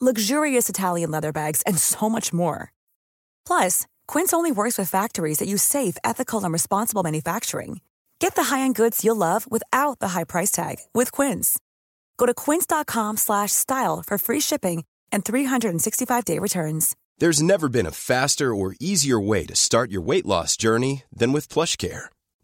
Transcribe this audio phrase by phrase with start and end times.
[0.00, 2.72] luxurious Italian leather bags, and so much more.
[3.44, 7.80] Plus, Quince only works with factories that use safe, ethical, and responsible manufacturing.
[8.20, 11.58] Get the high-end goods you'll love without the high price tag with Quince.
[12.16, 16.94] Go to quince.com/style for free shipping and 365-day returns.
[17.18, 21.32] There's never been a faster or easier way to start your weight loss journey than
[21.32, 22.06] with PlushCare.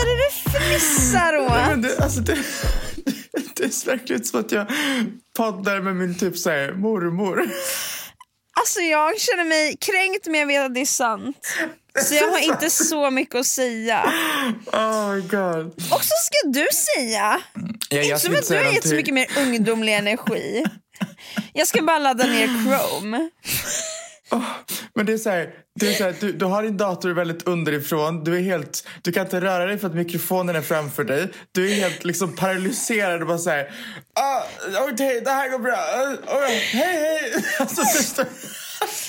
[0.00, 1.82] Är det du fnissar åt?
[1.82, 2.38] det, alltså det,
[3.56, 4.66] det ser verkligen ut som att jag
[5.36, 7.50] poddar med min typ så här, mormor.
[8.60, 11.56] Alltså jag känner mig kränkt men jag vet att det är sant.
[12.02, 14.12] Så jag har inte så mycket att säga.
[14.72, 15.66] Oh my god.
[15.66, 17.40] Och så ska du säga.
[17.88, 20.64] Ja, inte som att du har gett så mycket mer ungdomlig energi.
[21.52, 23.30] Jag ska bara ladda ner Chrome.
[24.94, 27.46] Men det är så här, det är så här du, du har din dator väldigt
[27.48, 28.24] underifrån.
[28.24, 31.28] Du, är helt, du kan inte röra dig för att mikrofonen är framför dig.
[31.52, 33.70] Du är helt liksom paralyserad och bara så här.
[34.20, 34.42] Ah,
[34.92, 35.76] Okej, det här går bra.
[35.76, 37.44] Ah, ah, hej, hej.
[37.60, 37.82] Alltså,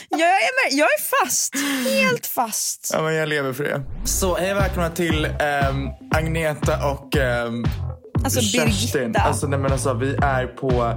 [0.10, 1.54] Jag är, jag är fast.
[1.90, 2.90] Helt fast.
[2.94, 3.82] ja, men jag lever för det.
[4.06, 7.66] Så hej välkomna till ehm, Agneta och ehm,
[8.24, 9.02] Alltså Kerstin.
[9.02, 9.20] Birgitta.
[9.20, 10.94] Alltså, nej, men alltså, vi är på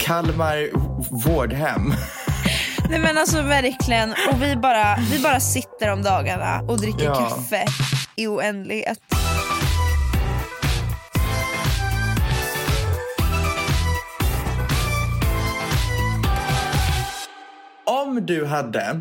[0.00, 0.68] Kalmar
[1.26, 1.94] vårdhem.
[2.90, 4.10] Nej men alltså verkligen.
[4.10, 7.14] Och vi bara, vi bara sitter om dagarna och dricker Ja.
[7.14, 7.64] kaffe
[8.16, 8.98] i oändlighet.
[17.84, 19.00] Om du hade,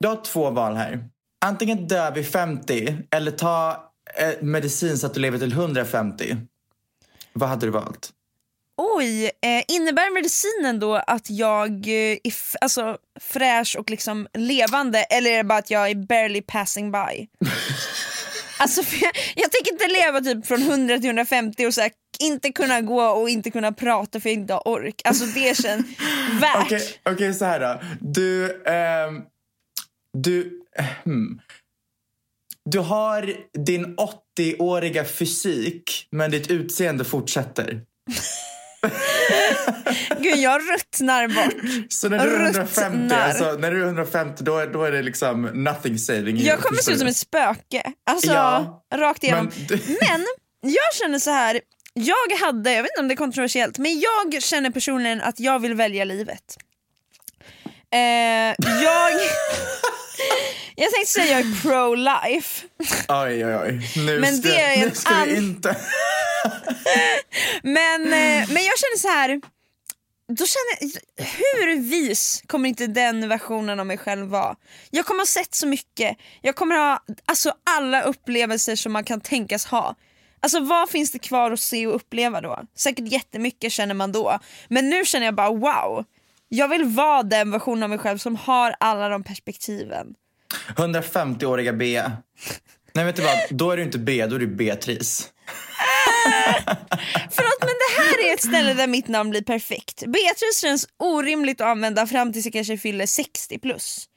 [0.00, 1.04] du har två val här.
[1.44, 3.70] Antingen dö vid 50 eller ta
[4.18, 6.36] eh, medicin så att du lever till 150.
[7.32, 8.10] Vad hade du valt?
[8.80, 15.30] Oj, eh, innebär medicinen då att jag eh, är alltså, fräsch och liksom levande eller
[15.30, 16.98] är det bara att jag är barely passing by?
[18.58, 21.90] alltså, jag, jag tänker inte leva typ från 100 till 150 och så här,
[22.20, 25.02] inte kunna gå och inte kunna prata för jag inte har ork.
[25.04, 25.86] Alltså det känns
[26.40, 26.64] värt.
[26.64, 27.80] Okej, okej, så här då.
[28.00, 29.22] Du, ehm,
[30.18, 30.62] du,
[31.04, 31.40] hmm.
[32.64, 33.34] Du har
[33.64, 33.96] din
[34.38, 37.80] 80-åriga fysik men ditt utseende fortsätter.
[40.20, 41.92] Gud jag ruttnar bort.
[41.92, 43.18] Så när du är 150, Ruttnar.
[43.28, 46.36] alltså, när du är 150 då, är- då är det liksom nothing saving.
[46.38, 47.82] Jag kommer se ut som ett spöke.
[48.10, 49.50] Alltså Ja, rakt igenom.
[49.68, 49.78] men-
[50.10, 50.26] Men,
[50.60, 51.60] jag känner så här.
[51.94, 55.58] Jag hade, jag vet inte om det är kontroversiellt, men jag känner personligen att jag
[55.58, 56.56] vill välja livet.
[57.92, 59.12] Eh, jag,
[60.74, 62.64] jag tänkte säga jag är pro-life.
[63.08, 63.90] Oj, oj, oj.
[63.96, 65.76] Nu Men ska, det är nu ska vi an- inte...
[67.62, 69.40] Men, eh, men jag känner så här.
[70.32, 74.56] Då känner, hur vis kommer inte den versionen av mig själv vara?
[74.90, 79.20] Jag kommer ha sett så mycket, jag kommer ha alltså, alla upplevelser som man kan
[79.20, 79.94] tänkas ha.
[80.40, 82.60] Alltså vad finns det kvar att se och uppleva då?
[82.76, 84.38] Säkert jättemycket känner man då.
[84.68, 86.04] Men nu känner jag bara wow,
[86.48, 90.06] jag vill vara den versionen av mig själv som har alla de perspektiven.
[90.76, 92.12] 150-åriga Bea.
[92.94, 93.36] Nej, vet du vad?
[93.50, 95.28] Då är du inte Bea, då är du Beatrice.
[97.30, 100.00] Förlåt men det här är ett ställe där mitt namn blir perfekt.
[100.06, 104.08] Beatrice känns orimligt att använda fram tills jag kanske fyller 60 plus.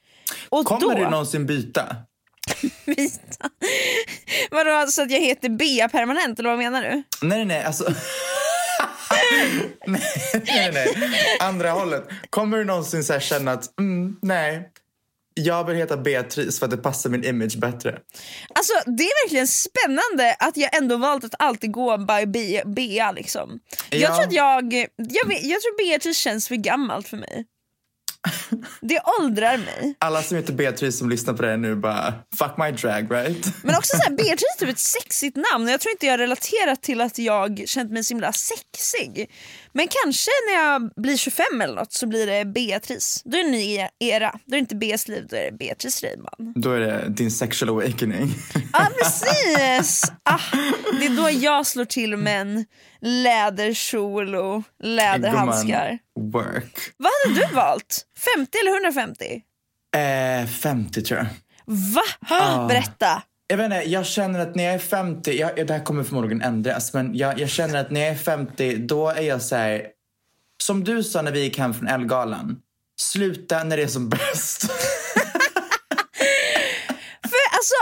[0.49, 1.95] Och Kommer då, du någonsin byta?
[2.85, 3.49] Vita.
[4.51, 6.89] Vadå, alltså att jag heter Bea permanent eller vad menar du?
[6.89, 7.63] Nej, nej, nej.
[7.63, 7.83] Alltså...
[9.85, 10.01] nej,
[10.45, 11.37] nej, nej.
[11.39, 12.03] Andra hållet.
[12.29, 14.69] Kommer du någonsin så känna att mm, nej,
[15.33, 17.89] jag vill heta Beatrice för att det passar min image bättre?
[18.55, 23.11] Alltså det är verkligen spännande att jag ändå valt att alltid gå by Be- Bea
[23.11, 23.59] liksom.
[23.89, 24.15] Jag Ja.
[24.15, 27.45] tror att jag, jag, jag tror Beatrice känns för gammalt för mig.
[28.81, 29.95] Det åldrar mig.
[29.99, 33.47] Alla som heter Beatrice som lyssnar på det nu bara fuck my drag right?
[33.63, 36.81] Men också så här, Beatrice är typ ett sexigt namn jag tror inte jag relaterat
[36.81, 39.29] till att jag känt mig så himla sexig.
[39.73, 43.21] Men kanske när jag blir 25 eller något så blir det Beatrice.
[43.25, 44.31] Då är det en ny era.
[44.45, 46.53] Då är det inte Beas liv, då är det Beatrice Rydman.
[46.55, 48.33] Då är det din sexual awakening.
[48.73, 50.03] Ja precis!
[50.23, 50.39] Ah,
[50.99, 52.65] det är då jag slår till med en
[53.01, 55.99] läderkjol och läderhandskar.
[56.19, 56.77] Work.
[56.97, 58.01] Vad hade du valt?
[58.37, 59.41] 50 eller 150?
[59.95, 61.27] Eh, 50 tror jag.
[61.65, 62.01] Va?
[62.29, 62.67] Ah.
[62.67, 63.23] Berätta.
[63.51, 66.41] Jag vet inte, jag känner att när jag är 50, jag, det här kommer förmodligen
[66.41, 69.87] ändras, men jag, jag känner att när jag är 50 då är jag så här,
[70.63, 72.57] som du sa när vi gick hem från Elgalan,
[73.01, 74.61] sluta när det är som bäst.
[77.21, 77.75] För alltså,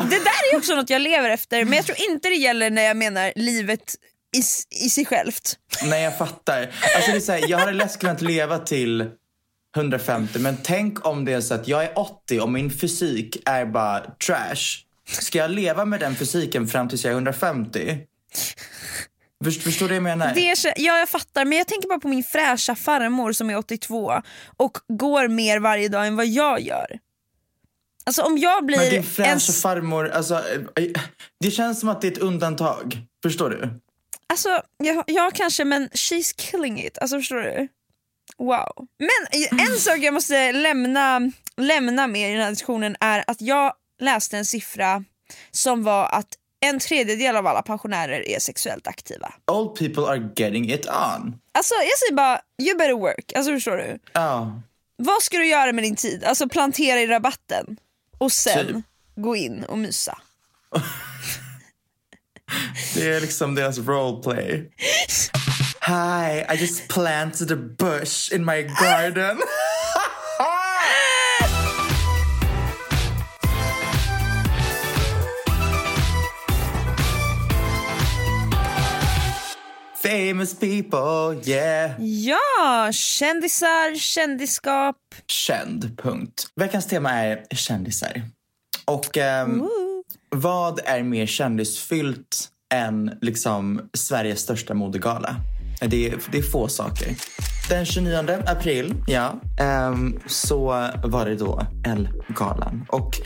[0.10, 2.82] det där är också något jag lever efter men jag tror inte det gäller när
[2.82, 3.94] jag menar livet
[4.36, 4.38] i,
[4.84, 5.58] i sig självt.
[5.82, 6.70] Nej, jag fattar.
[6.96, 9.10] Alltså, det är så här, jag hade lätt kunnat leva till
[9.76, 13.66] 150 men tänk om det är så att jag är 80 och min fysik är
[13.66, 14.84] bara trash.
[15.08, 17.98] Ska jag leva med den fysiken fram tills jag är 150?
[19.44, 20.34] Först, förstår du vad jag menar?
[20.34, 23.56] Det är, ja jag fattar men jag tänker bara på min fräscha farmor som är
[23.56, 24.22] 82
[24.56, 26.98] och går mer varje dag än vad jag gör.
[28.06, 29.40] Alltså om jag blir Men din fräscha en...
[29.40, 30.34] farmor, alltså,
[30.76, 30.90] eh,
[31.40, 32.98] det känns som att det är ett undantag.
[33.22, 33.80] Förstår du?
[34.26, 37.68] Alltså ja, ja kanske men she's killing it, alltså förstår du?
[38.38, 38.86] Wow.
[38.98, 43.72] Men en sak jag måste lämna, lämna med i den här diskussionen är att jag
[44.00, 45.04] läste en siffra
[45.50, 46.28] som var att
[46.60, 49.34] en tredjedel av alla pensionärer är sexuellt aktiva.
[49.46, 51.40] Old people are getting it on.
[51.52, 53.98] Alltså jag säger bara, you better work, alltså förstår du?
[54.12, 54.62] Ja.
[54.96, 56.24] Vad ska du göra med din tid?
[56.24, 57.76] Alltså plantera i rabatten
[58.18, 58.76] och sen Typ.
[59.16, 60.18] gå in och mysa.
[62.94, 64.70] Det är liksom deras roleplay.
[65.86, 69.38] Hi, I just planted a bush in my garden.
[79.94, 81.92] Famous people, yeah.
[82.00, 84.96] Ja, kändisar, kändisskap.
[85.26, 86.46] Känd, punkt.
[86.56, 88.22] Veckans tema är kändisar.
[88.84, 89.68] Och ehm,
[90.30, 95.36] vad är mer kändisfyllt än liksom Sveriges största modegala?
[95.88, 97.08] Det är, det är få saker.
[97.68, 100.66] Den 29 april, ja, ehm, så
[101.04, 102.86] var det då Ellegalan.
[102.88, 103.20] Och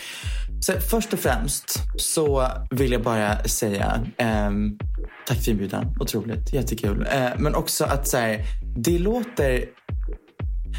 [0.60, 4.78] så först och främst så vill jag bara säga ehm,
[5.26, 5.96] tack för inbjudan.
[6.00, 7.06] Otroligt, jättekul.
[7.12, 8.44] Eh, men också att så här,
[8.76, 9.64] det låter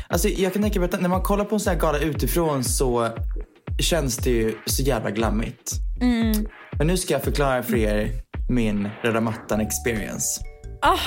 [0.07, 2.63] Alltså jag kan tänka mig att när man kollar på en sån här gala utifrån
[2.63, 3.09] så
[3.79, 5.71] känns det ju så jävla glammigt.
[6.77, 8.11] Men nu ska jag förklara för er
[8.49, 10.41] min röda mattan experience.
[10.81, 10.99] Ah,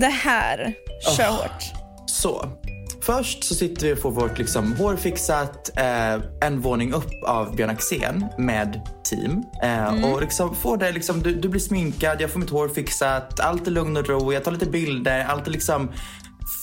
[0.00, 0.74] det här,
[1.16, 1.62] kör hårt.
[2.06, 2.48] Så,
[3.02, 7.56] först så sitter vi och får vårt liksom, hår fixat eh, en våning upp av
[7.56, 8.80] Björn Axén med
[9.10, 9.42] team.
[9.62, 13.40] Eh, Och liksom får det, liksom, du, du blir sminkad, jag får mitt hår fixat,
[13.40, 15.92] allt är lugn och ro, jag tar lite bilder, allt är liksom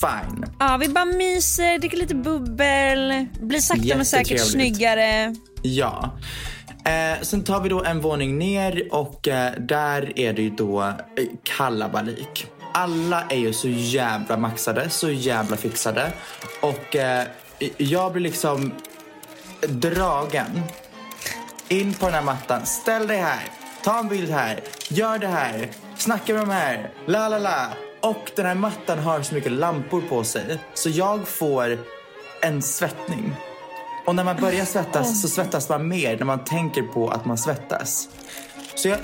[0.02, 0.46] fine.
[0.60, 5.36] Ja, vi bara myser, dricker lite bubbel, blir sakta men säkert snyggare.
[5.62, 6.18] Ja.
[6.86, 10.82] Eh, sen tar vi då en våning ner och eh, där är det ju då
[10.82, 10.94] eh,
[11.44, 12.48] kalabalik.
[12.80, 16.12] Alla är ju så jävla maxade, så jävla fixade.
[16.62, 17.28] Och eh,
[17.78, 18.72] jag blir liksom
[19.62, 20.62] dragen
[21.68, 22.66] in på den här mattan.
[22.66, 23.44] Ställ dig här,
[23.84, 24.60] ta en bild här,
[24.90, 27.68] gör det här, snacka med de här, la la la.
[28.02, 31.78] Och den här mattan har så mycket lampor på sig så jag får
[32.42, 33.36] en svettning.
[34.06, 37.38] Och när man börjar svettas så svettas man mer när man tänker på att man
[37.38, 38.10] svettas.
[38.76, 39.00] Så jag...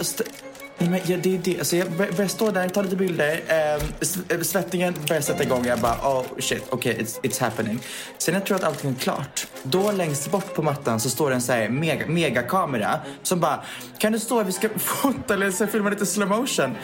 [0.78, 1.60] Nej, men ja, det är det.
[1.60, 3.42] Alltså, jag börjar stå där, ta lite bilder.
[3.48, 3.82] Ehm,
[4.30, 5.66] eh, svettningen börjar sätta igång.
[5.66, 7.80] Jag bara, oh shit, okej, it's, it's happening.
[8.18, 9.48] Sen jag tror att allting är klart.
[9.64, 13.64] Då längst bort på mattan så står det en så här mega, megakamera som bara,
[13.98, 14.44] kan du stå, här?
[14.44, 16.76] vi ska fota eller så filma lite slow motion.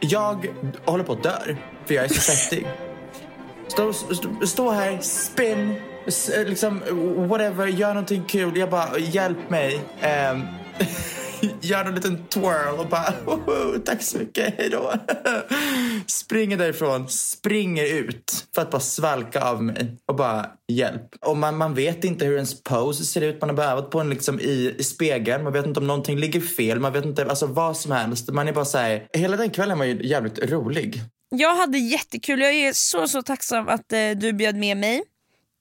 [0.00, 0.46] Jag
[0.84, 1.38] håller på att dö,
[1.86, 2.66] för jag är så svettig.
[3.68, 5.74] Stå, stå, stå här, spin,
[6.46, 6.82] liksom
[7.28, 8.56] whatever, gör någonting kul.
[8.56, 9.80] Jag bara, hjälp mig.
[10.00, 10.38] Eh,
[11.60, 13.12] gör en liten twirl och bara,
[13.84, 14.92] tack så mycket, hejdå.
[16.06, 21.14] Springer därifrån, springer ut för att bara svalka av mig och bara hjälp.
[21.20, 23.40] Och man, man vet inte hur ens pose ser ut.
[23.40, 25.44] Man har bara övat på den liksom i, i spegeln.
[25.44, 26.80] Man vet inte om någonting ligger fel.
[26.80, 28.30] Man vet inte, alltså vad som helst.
[28.30, 31.02] Man är bara så här, hela den kvällen var ju jävligt rolig.
[31.36, 35.02] Jag hade jättekul, jag är så så tacksam att eh, du bjöd med mig.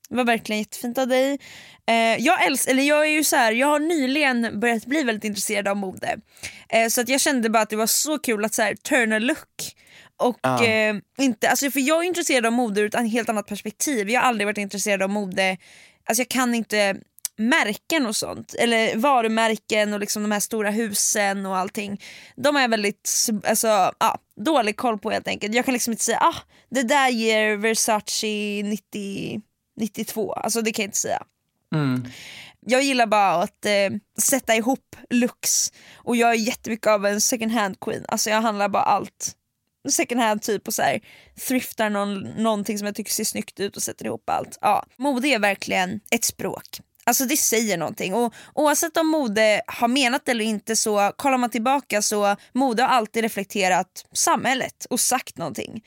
[0.10, 1.40] Det var verkligen jättefint av dig.
[1.88, 5.24] Eh, jag, älskar, eller jag, är ju så här, jag har nyligen börjat bli väldigt
[5.24, 6.18] intresserad av mode.
[6.70, 9.20] Eh, så att jag kände bara att det var så kul att så här, turna
[9.20, 9.76] look.
[10.18, 10.66] Och Ja.
[10.66, 14.10] eh, inte, alltså för jag är intresserad av mode ur ett helt annat perspektiv.
[14.10, 15.58] Jag har aldrig varit intresserad av mode,
[16.06, 16.96] alltså jag kan inte
[17.36, 22.02] märken och sånt, eller varumärken och liksom de här stora husen och allting.
[22.36, 23.68] De har jag väldigt alltså,
[24.00, 25.56] ja, dålig koll på helt enkelt.
[25.56, 26.36] Jag kan liksom inte säga ah,
[26.70, 29.42] det där ger Versace 90,
[29.80, 31.24] 92, alltså det kan jag inte säga.
[31.76, 32.08] Mm.
[32.60, 33.90] Jag gillar bara att eh,
[34.22, 38.70] sätta ihop looks och jag är jättemycket av en second hand queen, alltså jag handlar
[38.70, 39.36] bara allt
[39.90, 41.00] second hand typ och så här,
[41.48, 44.58] thriftar någon, någonting som jag tycker ser snyggt ut och sätter ihop allt.
[44.62, 46.80] Ja, mode är verkligen ett språk.
[47.04, 51.50] Alltså det säger någonting och oavsett om mode har menat eller inte så kollar man
[51.50, 55.84] tillbaka så mode har alltid reflekterat samhället och sagt någonting.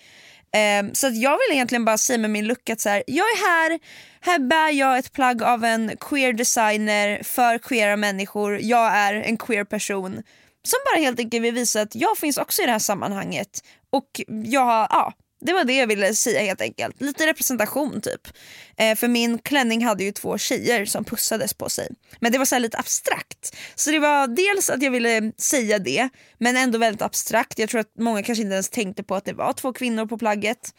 [0.80, 3.25] Um, så att jag vill egentligen bara säga med min look att så här, jag
[3.25, 3.80] är här,
[4.21, 9.37] här bär jag ett plagg av en queer designer för queera människor, jag är en
[9.37, 10.23] queer person
[10.64, 13.64] som bara helt enkelt vill visa att jag finns också i det här sammanhanget.
[13.90, 15.12] Och jag har, ja,
[15.45, 17.01] det var det jag ville säga helt enkelt.
[17.01, 18.29] Lite representation typ.
[18.77, 21.89] Eh, för min klänning hade ju två tjejer som pussades på sig.
[22.21, 23.57] Men det var så lite abstrakt.
[23.75, 26.09] Så det var dels att jag ville säga det,
[26.39, 27.59] men ändå väldigt abstrakt.
[27.59, 30.19] Jag tror att många kanske inte ens tänkte på att det var två kvinnor på
[30.19, 30.75] plagget.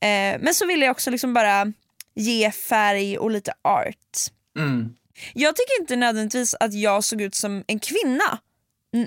[0.00, 1.72] Eh, men så ville jag också liksom bara
[2.14, 4.16] ge färg och lite art.
[4.58, 4.94] Mm.
[5.34, 8.38] Jag tycker inte nödvändigtvis att jag såg ut som en kvinna.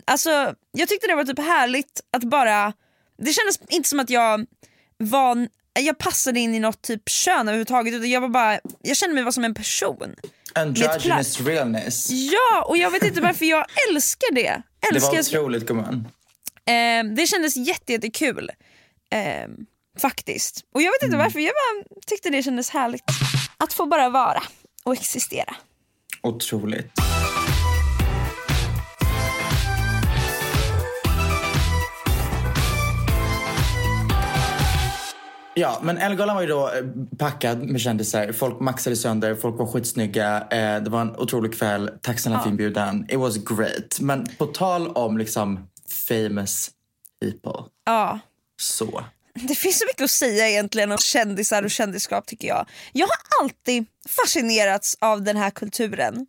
[0.06, 2.74] Alltså, jag tyckte det var typ härligt att bara
[3.18, 4.46] det kändes inte som att jag
[5.02, 5.48] var,
[5.80, 9.32] jag passade in i något typ kön överhuvudtaget jag var bara, jag kände mig bara
[9.32, 10.16] som en person.
[10.56, 12.10] Androgynous realness.
[12.10, 14.62] Ja, och jag vet inte varför jag älskar det.
[14.92, 16.08] Älskar det var otroligt gumman.
[16.66, 18.50] Eh, det kändes jättekul.
[19.12, 19.50] Eh,
[20.00, 20.66] faktiskt.
[20.74, 21.26] Och jag vet inte mm.
[21.26, 21.54] varför, jag
[22.08, 23.04] tyckte det kändes härligt.
[23.58, 24.44] Att få bara vara
[24.84, 25.56] och existera.
[26.22, 26.92] Otroligt.
[35.54, 36.84] Ja, men Ellegalan var ju då eh,
[37.18, 38.32] packad med kändisar.
[38.32, 40.48] Folk maxade sönder, folk var skitsnygga.
[40.52, 41.90] Eh, det var en otrolig kväll.
[42.02, 42.44] Tack snälla ja.
[42.44, 43.06] för inbjudan.
[43.10, 44.00] It was great.
[44.00, 45.70] Men på tal om liksom
[46.08, 46.72] famous
[47.22, 47.64] people.
[47.86, 48.20] Ja.
[48.62, 49.04] Så.
[49.34, 52.66] Det finns så mycket att säga egentligen om kändisar och kändisskap tycker jag.
[52.94, 56.28] Jag har alltid fascinerats av den här kulturen.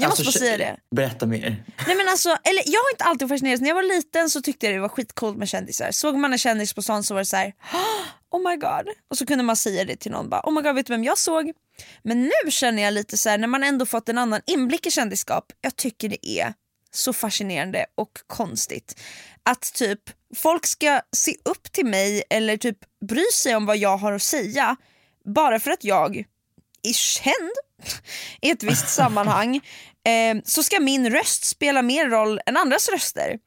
[0.00, 0.76] Jag alltså, måste få säga det.
[0.90, 1.64] Berätta mer.
[1.86, 3.60] Nej, men alltså, eller, jag har inte alltid fascinerats.
[3.60, 5.90] När jag var liten så tyckte jag det var skitcoolt med kändisar.
[5.90, 7.52] Såg man en kändis på stan så var det så här,
[8.34, 8.88] oh my god.
[9.10, 10.28] Och så kunde man säga det till någon.
[10.28, 11.52] Bara, oh my god, vet du vem jag såg?
[12.02, 14.90] Men nu känner jag lite så här, när man ändå fått en annan inblick i
[14.90, 15.52] kändisskap.
[15.60, 16.54] Jag tycker det är
[16.90, 19.00] så fascinerande och konstigt.
[19.42, 20.00] Att typ
[20.36, 24.22] folk ska se upp till mig eller typ bry sig om vad jag har att
[24.22, 24.76] säga
[25.24, 26.16] bara för att jag
[26.82, 27.52] är känd
[28.40, 29.56] i ett visst sammanhang
[30.04, 33.38] eh, så ska min röst spela mer roll än andras röster.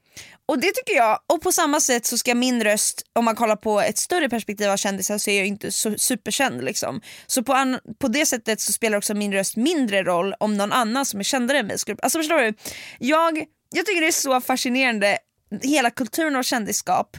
[0.48, 3.56] Och det tycker jag, och på samma sätt så ska min röst, om man kollar
[3.56, 7.02] på ett större perspektiv av kändisar så är jag inte så superkänd liksom.
[7.28, 10.72] Så på, an, på det sättet så spelar också min röst mindre roll om någon
[10.72, 12.54] annan som är kändare än mig skulle, alltså förstår du?
[13.00, 15.18] Jag, jag tycker det är så fascinerande,
[15.62, 17.18] hela kulturen av kändisskap.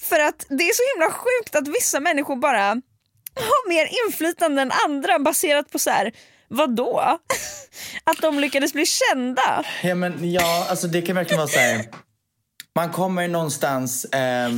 [0.00, 2.68] För att det är så himla sjukt att vissa människor bara
[3.34, 6.12] har mer inflytande än andra baserat på så här
[6.48, 7.18] Vadå?
[8.04, 9.64] Att de lyckades bli kända?
[9.82, 11.84] Ja, men, ja alltså det kan verkligen vara så här.
[12.78, 14.50] Man kommer någonstans eh,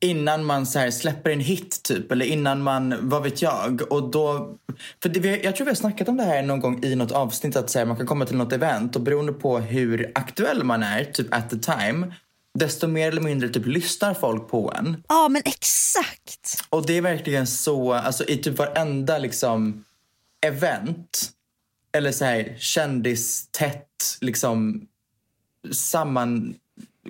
[0.00, 2.12] innan man så släpper en hit typ.
[2.12, 3.92] Eller innan man, vad vet jag.
[3.92, 4.54] Och då,
[5.02, 7.56] för det, jag tror vi har snackat om det här någon gång i något avsnitt.
[7.56, 10.82] Att så här, man kan komma till något event och beroende på hur aktuell man
[10.82, 12.14] är, typ at the time
[12.58, 15.04] desto mer eller mindre typ lyssnar folk på en.
[15.08, 16.64] Ja men exakt.
[16.68, 19.84] Och det är verkligen så, alltså i typ varenda liksom
[20.46, 21.30] event
[21.92, 24.86] eller så här kändistätt liksom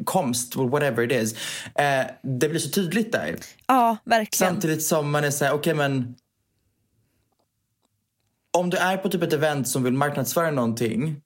[0.05, 1.35] sammankomst, whatever it is.
[1.75, 3.37] Eh, det blir så tydligt där.
[3.67, 4.53] Ja, verkligen.
[4.53, 6.15] Samtidigt som man är så här, okej okay, men
[8.53, 11.21] om du är på typ ett event som vill marknadsföra någonting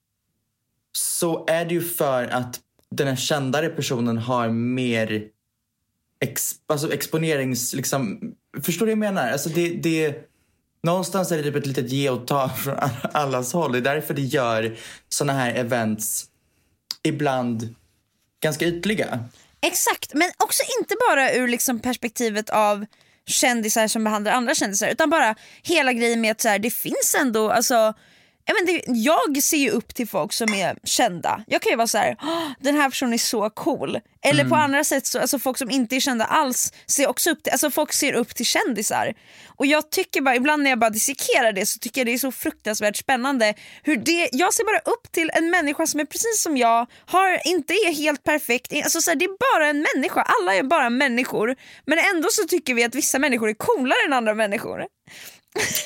[0.91, 2.59] så är det ju för att
[2.91, 5.27] den här kändare personen har mer
[6.19, 7.73] ex, alltså exponerings...
[7.73, 8.19] Liksom,
[8.61, 9.31] förstår du vad jag menar?
[9.31, 10.29] Alltså det, det,
[10.83, 12.75] någonstans är det typ ett litet ge och ta från
[13.13, 13.71] allas håll.
[13.71, 14.77] Det är därför det gör
[15.09, 16.25] såna här events
[17.03, 17.75] ibland
[18.45, 19.19] ganska ytliga.
[19.61, 22.85] Exakt, men också inte bara ur liksom perspektivet av
[23.27, 27.15] kändisar som behandlar andra kändisar utan bara hela grejen med att så här, det finns
[27.19, 27.93] ändå alltså
[28.53, 31.43] men det, jag ser ju upp till folk som är kända.
[31.47, 32.17] Jag kan ju vara så här,
[32.59, 33.99] den här personen är så cool.
[34.21, 34.49] Eller mm.
[34.49, 37.51] på andra sätt, så, alltså folk som inte är kända alls ser också upp till,
[37.51, 39.13] alltså folk ser upp till kändisar.
[39.47, 42.17] Och jag tycker bara, ibland när jag bara dissekerar det så tycker jag det är
[42.17, 43.53] så fruktansvärt spännande.
[43.83, 47.47] Hur det, jag ser bara upp till en människa som är precis som jag, har,
[47.47, 48.73] inte är helt perfekt.
[48.73, 51.55] Alltså så här, det är bara en människa, alla är bara människor.
[51.85, 54.85] Men ändå så tycker vi att vissa människor är coolare än andra människor.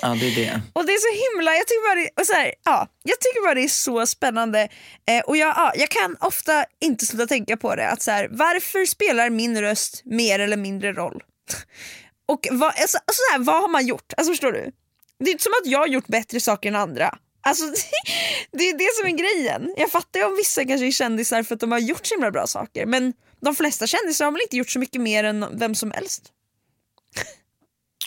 [0.02, 0.62] Ja, det är det.
[0.74, 3.42] Och det är så himla, jag tycker bara det, och så här, ja, jag tycker
[3.44, 4.70] bara det är så spännande
[5.08, 7.90] eh, och jag, ja, jag kan ofta inte sluta tänka på det.
[7.90, 11.24] Att så här, varför spelar min röst mer eller mindre roll?
[12.28, 14.14] och vad, alltså, så här, vad har man gjort?
[14.18, 14.72] Alltså förstår du?
[15.20, 17.18] Det är inte som att jag har gjort bättre saker än andra.
[17.42, 17.66] Alltså,
[18.52, 19.74] det är det som är grejen.
[19.78, 22.32] Jag fattar ju om vissa kanske är kändisar för att de har gjort så himla
[22.32, 25.76] bra saker men de flesta kändisar har väl inte gjort så mycket mer än vem
[25.76, 26.32] som helst.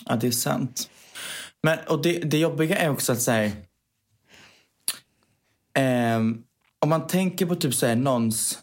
[0.05, 0.89] Ja, det är sant.
[1.63, 3.53] Men, och det, det jobbiga är också att säga...
[6.17, 6.45] Um,
[6.79, 8.59] om man tänker på typ såhär någons...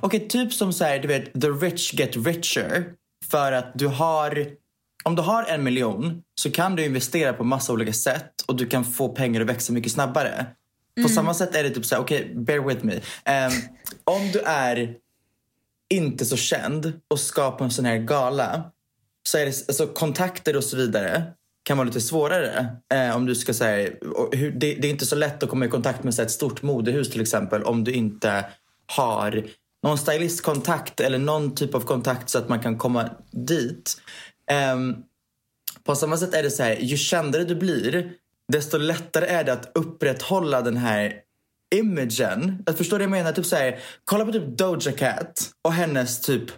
[0.00, 2.94] Okej, okay, typ som såhär, du vet, the rich get richer.
[3.30, 4.46] För att du har...
[5.04, 8.66] Om du har en miljon så kan du investera på massa olika sätt och du
[8.66, 10.46] kan få pengar att växa mycket snabbare.
[10.94, 11.12] På mm.
[11.12, 12.94] samma sätt är det typ såhär, okej, okay, bear with me.
[12.94, 13.52] Um,
[14.04, 14.96] om du är
[15.88, 18.70] inte så känd och ska på en sån här gala
[19.28, 21.24] så är det, alltså, kontakter och så vidare
[21.64, 22.76] kan vara lite svårare.
[22.94, 23.90] Eh, om du ska säga,
[24.32, 27.10] det, det, är inte så lätt att komma i kontakt med så ett stort modehus
[27.10, 28.44] till exempel om du inte
[28.86, 29.44] har
[29.82, 33.96] någon stylistkontakt eller någon typ av kontakt så att man kan komma dit.
[34.50, 34.76] Eh,
[35.84, 38.12] på samma sätt är det så här, ju kändare du blir
[38.52, 41.14] desto lättare är det att upprätthålla den här
[41.74, 42.62] imagen.
[42.66, 43.32] Att förstår du jag menar?
[43.32, 46.50] Typ så här, kolla på typ Doja Cat och hennes typ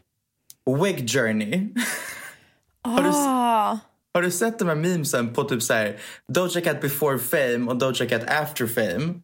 [0.83, 1.69] wig journey.
[2.87, 3.79] Har du, Ah.
[4.15, 5.97] har du sett de här memesen på typ så här,
[6.33, 9.15] Doja Cat before fame och Doja Cat after fame?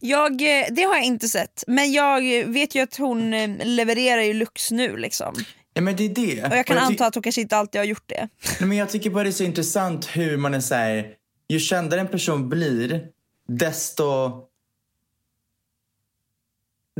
[0.00, 4.22] Jag, eh, det har jag inte sett, men jag vet ju att hon eh, levererar
[4.22, 5.34] ju lux nu liksom.
[5.74, 6.44] Ja men det är det.
[6.44, 8.28] Och jag kan Och anta att hon kanske inte alltid har gjort det.
[8.60, 11.06] Nej, men jag tycker bara det är så intressant hur man är så här,
[11.48, 13.00] ju kändare en person blir,
[13.48, 14.32] desto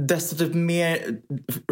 [0.01, 1.19] desto typ mer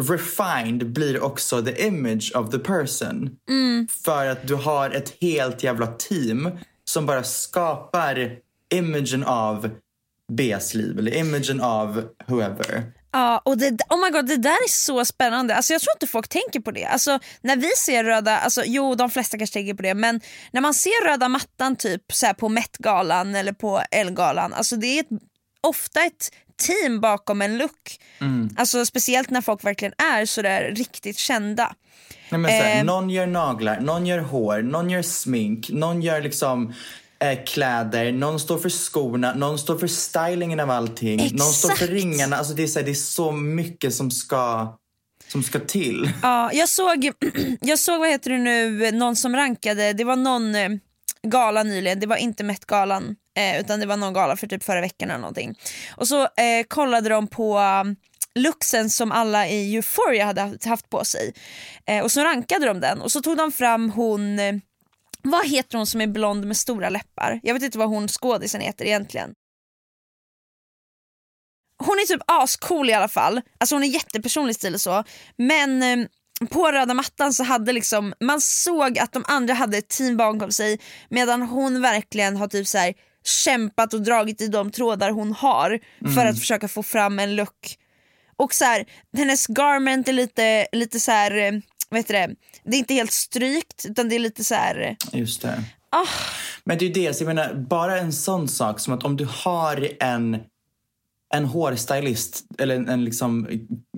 [0.01, 3.29] refined blir också the image of the person.
[3.49, 3.87] Mm.
[4.05, 6.49] För att du har ett helt jävla team
[6.85, 8.37] som bara skapar
[8.73, 9.69] imagen av
[10.31, 12.83] Bs liv eller imagen av whoever.
[13.11, 15.55] Ja, och det, oh my God, det där är så spännande.
[15.55, 16.85] Alltså, jag tror inte folk tänker på det.
[16.85, 20.61] Alltså, när vi ser röda, alltså, jo de flesta kanske tänker på det, men när
[20.61, 24.99] man ser röda mattan typ så här på Met-galan eller på Elle-galan, alltså, det är
[24.99, 25.21] ett,
[25.67, 26.31] ofta ett
[26.63, 27.99] team bakom en look.
[28.21, 28.49] Mm.
[28.57, 31.75] Alltså, speciellt när folk verkligen är sådär riktigt kända.
[32.29, 32.83] Nej, men så här, Eh.
[32.83, 36.73] Någon gör naglar, någon gör hår, någon gör smink, någon gör liksom
[37.19, 41.75] eh, kläder, någon står för skorna, någon står för stylingen av allting, någon står för
[41.75, 41.91] Exakt.
[41.91, 42.35] ringarna.
[42.35, 44.77] Alltså det, är så här, det är så mycket som ska,
[45.27, 46.11] som ska till.
[46.21, 47.11] Ja, jag såg,
[47.61, 50.69] jag såg vad heter det nu, någon som rankade, det var någon eh,
[51.27, 54.81] gala nyligen, det var inte Met-galan eh, utan det var någon gala för typ förra
[54.81, 55.55] veckan eller någonting.
[55.97, 57.95] Och så eh, kollade de på um,
[58.35, 61.33] luxen som alla i Euphoria hade haft- på sig.
[61.85, 64.55] Eh, och så rankade de den och så tog de fram hon, eh,
[65.21, 67.39] vad heter hon som är blond med stora läppar?
[67.43, 69.33] Jag vet inte vad hon skådisen heter egentligen.
[71.85, 75.03] Hon är typ ascool i alla fall, alltså hon är jättepersonlig stil och så.
[75.37, 76.07] Men eh,
[76.49, 80.51] på röda mattan så hade liksom, man såg att de andra hade ett team bakom
[80.51, 82.93] sig medan hon verkligen har typ så här
[83.23, 85.79] kämpat och dragit i de trådar hon har
[86.15, 87.77] för att försöka få fram en look.
[88.35, 88.85] Och så här,
[89.17, 91.59] hennes garment är lite, lite så här, eh,
[91.89, 94.97] vad heter det, det är inte helt strykt utan det är lite så här.
[95.11, 95.63] eh, Just det.
[95.89, 96.07] Ah.
[96.63, 99.17] Men det är ju det, så jag menar, bara en sån sak som att om
[99.17, 100.37] du har en,
[101.33, 103.47] en hårstylist eller en, en liksom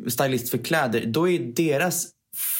[0.07, 2.07] stylist för kläder, då är deras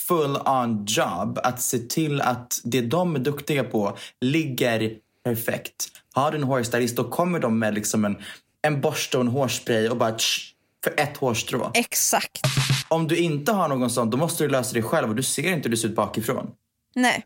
[0.07, 4.91] full on job att se till att det de är duktiga på ligger
[5.23, 5.87] perfekt.
[6.15, 8.17] Har du en hårstylist då kommer de med liksom en,
[8.61, 11.71] en borste och en hårspray och bara tsch, för ett hårstrå.
[11.73, 12.41] Exakt.
[12.87, 15.53] Om du inte har någon sån, då måste du lösa det själv och du ser
[15.53, 16.51] inte hur det ser ut bakifrån.
[16.95, 17.25] Nej.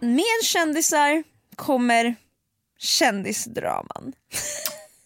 [0.00, 1.24] Med kändisar
[1.56, 2.14] kommer
[2.78, 4.12] kändisdraman.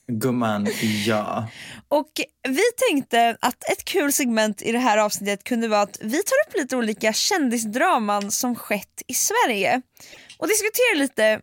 [0.09, 0.69] Gumman,
[1.07, 1.49] ja.
[1.89, 2.11] Och
[2.49, 6.37] vi tänkte att ett kul segment i det här avsnittet kunde vara att vi tar
[6.47, 9.83] upp lite olika kändisdraman som skett i Sverige
[10.39, 11.41] och diskuterar lite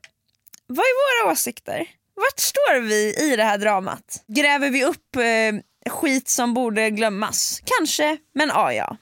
[0.67, 1.85] vad är våra åsikter?
[2.15, 4.23] Vart står vi i det här dramat?
[4.27, 7.61] Gräver vi upp eh, skit som borde glömmas?
[7.65, 8.97] Kanske, men ja ja.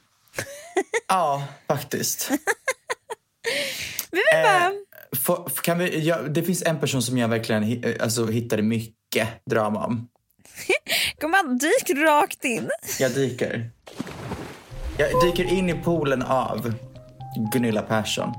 [1.07, 2.31] Ja, faktiskt.
[4.11, 4.65] Vi vill bara...
[4.65, 4.71] Eh,
[5.25, 8.96] Få- kan vi, ja, det finns en person som jag verkligen eh, alltså, hittade mycket
[9.45, 10.07] drama om.
[11.19, 12.69] Gumman, dyk rakt in.
[12.99, 13.71] Jag dyker.
[14.97, 16.73] Jag dyker in i poolen av
[17.53, 18.33] Gunilla Persson.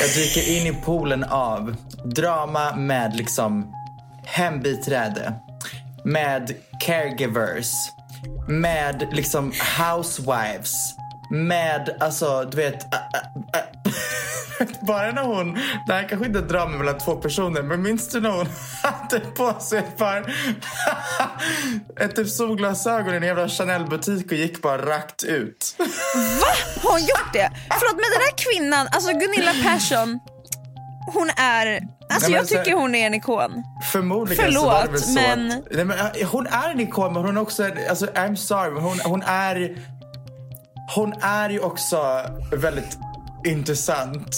[0.00, 3.74] Jag dyker in i poolen av drama med liksom
[4.24, 5.32] hembiträde,
[6.04, 7.72] med caregivers,
[8.48, 10.94] med liksom housewives,
[11.30, 13.62] med alltså du vet, ä, ä, ä.
[14.80, 18.20] bara när hon, det här kanske inte ett drama mellan två personer, men minns du
[18.20, 18.46] när hon
[18.82, 20.34] hade på sig ett par
[22.00, 25.74] ett typ solglasögon i en jävla Chanel-butik och gick bara rakt ut.
[25.78, 25.86] Va?
[26.82, 27.50] Har hon gjort det?
[27.78, 30.18] Förlåt men den här kvinnan, alltså Gunilla Persson,
[31.14, 31.66] hon är,
[32.10, 33.62] alltså men jag alltså- tycker hon är en ikon.
[33.92, 35.98] Förmodligen så var det väl Förlåt, så men- att, nej, men
[36.30, 39.76] hon är en ikon men hon är också, alltså I'm sorry, hon, hon är
[40.94, 42.20] hon är ju också
[42.52, 42.98] väldigt
[43.44, 44.36] intressant.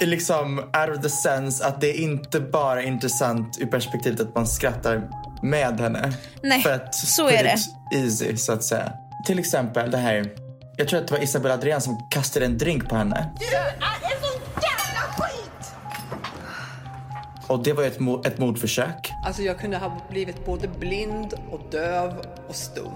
[0.00, 4.34] Äh, liksom out of the sense att det är inte bara intressant ur perspektivet att
[4.34, 5.08] man skrattar
[5.42, 6.12] med henne.
[6.42, 7.56] Nej, För att så är det.
[7.98, 8.92] Easy så att säga.
[9.26, 10.32] Till exempel det här,
[10.76, 13.30] jag tror att det var Isabella Adrian som kastade en drink på henne.
[17.46, 19.12] Och det var ju ett, mo- ett mordförsök.
[19.26, 22.14] Alltså jag kunde ha blivit både blind och döv
[22.48, 22.92] och stum.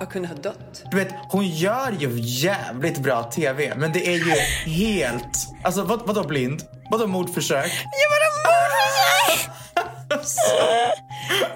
[0.00, 0.82] Jag kunde ha dött.
[0.90, 4.30] Du vet, hon gör ju jävligt bra TV, men det är ju
[4.72, 5.48] helt...
[5.64, 6.62] Alltså vad, vadå blind?
[6.90, 7.66] Vadå mordförsök?
[7.82, 9.50] Ja vadå mordförsök?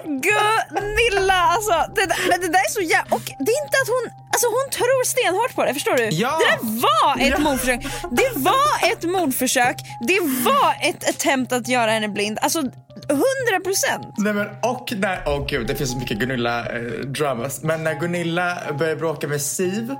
[0.03, 3.15] Gunilla alltså, det, men det där är så jävla...
[3.15, 6.03] Och det är inte att hon, alltså hon tror stenhårt på det, förstår du?
[6.09, 6.39] Ja.
[6.39, 7.39] Det där var ett Ja.
[7.39, 7.81] mordförsök.
[8.11, 9.75] Det var ett mordförsök.
[10.07, 12.39] Det var ett attempt att göra henne blind.
[12.41, 12.63] Alltså
[13.09, 13.23] 100
[13.63, 14.15] procent.
[14.17, 15.23] Nej men och när...
[15.25, 17.63] Åh gud, det finns så mycket Gunilla-dramas.
[17.63, 19.95] men när Gunilla började bråka med Siv,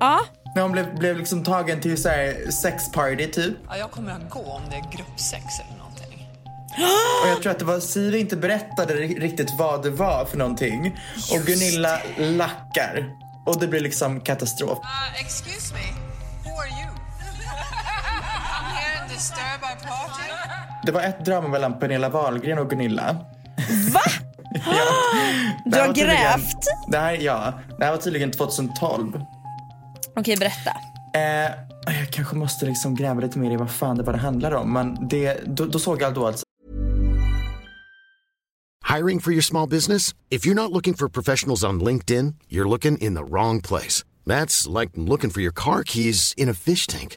[0.00, 0.20] Ja.
[0.54, 3.54] när hon blev, blev liksom tagen till så här sexparty typ.
[3.68, 6.28] Ja, jag kommer att gå om det är gruppsex eller någonting.
[7.24, 10.36] Och jag tror att det var Siv inte berättade ri- riktigt vad det var för
[10.38, 11.00] någonting.
[11.32, 13.10] Och Gunilla lackar.
[13.46, 14.78] Och det blir liksom katastrof.
[14.78, 15.80] Uh, excuse me,
[16.50, 16.88] who are you?
[18.56, 20.32] I'm here and disturb our party.
[20.86, 23.16] Det var ett drama mellan Pernilla Wahlgren och Gunilla.
[23.94, 24.00] Va?
[24.66, 24.72] Ja.
[25.64, 26.56] Du har grävt?
[26.88, 29.20] Det här, ja, det här var tydligen 2012.
[30.16, 30.70] Okej berätta.
[31.14, 34.54] Eh, jag kanske måste liksom gräva lite mer i vad fan det var det handlar
[34.54, 34.72] om.
[34.72, 36.42] Men det, då, då såg jag då att
[38.96, 40.14] Hiring for your small business?
[40.30, 44.04] If you're not looking for professionals on LinkedIn, you're looking in the wrong place.
[44.26, 47.16] That's like looking for your car keys in a fish tank.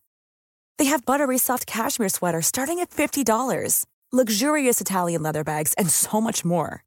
[0.77, 6.19] They have buttery soft cashmere sweaters starting at $50, luxurious Italian leather bags, and so
[6.19, 6.83] much more.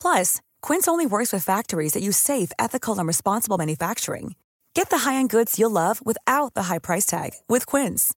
[0.00, 4.34] Plus, Quince only works with factories that use safe, ethical, and responsible manufacturing.
[4.74, 8.12] Get the high-end goods you'll love without the high price tag with Quince.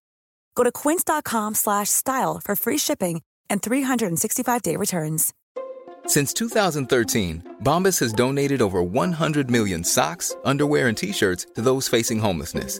[0.55, 5.33] Go to quince.com slash style for free shipping and 365-day returns.
[6.07, 11.87] Since 2013, Bombas has donated over 100 million socks, underwear, and t shirts to those
[11.87, 12.79] facing homelessness.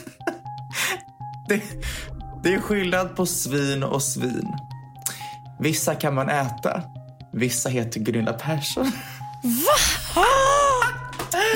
[1.51, 1.61] det,
[2.43, 4.53] det är skillnad på svin och svin.
[5.59, 6.81] Vissa kan man äta.
[7.33, 8.91] Vissa heter Gunilla Persson.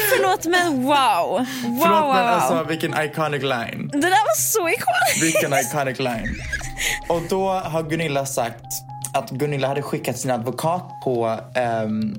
[0.09, 0.85] Förlåt men wow.
[0.87, 1.45] Wow,
[1.81, 3.89] Förlåt men alltså vilken iconic line.
[3.93, 5.23] Det där var så ikoniskt.
[5.23, 6.35] Vilken iconic line.
[7.09, 8.65] Och då har Gunilla sagt
[9.13, 11.39] att Gunilla hade skickat sin advokat på
[11.85, 12.15] um,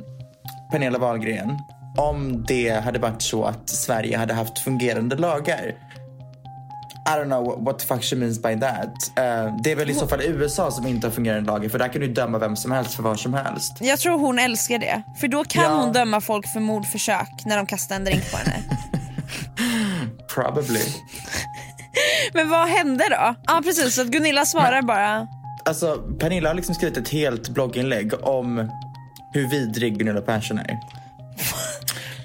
[0.70, 1.58] Pernilla Wahlgren
[1.96, 5.74] om det hade varit så att Sverige hade haft fungerande lagar.
[7.06, 9.12] I don't know what, the fuck she means by that.
[9.16, 11.88] Eh, det är väl i så fall USA som inte har fungerande lagar för där
[11.88, 13.72] kan du döma vem som helst för vad som helst.
[13.80, 15.02] Jag tror hon älskar det.
[15.20, 15.70] För då kan Ja.
[15.80, 18.56] hon döma folk för mordförsök när de kastar en drink på henne.
[20.34, 20.80] Probably.
[22.34, 23.34] Men vad hände då?
[23.46, 25.26] Ja precis, så att Gunilla svarar bara
[25.64, 28.70] Alltså Pernilla har liksom skrivit ett helt blogginlägg om
[29.32, 30.78] hur vidrig Gunilla Persson är.